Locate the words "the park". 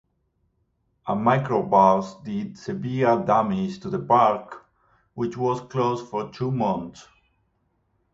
3.91-4.65